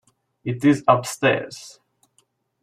[0.43, 1.79] It is upstairs.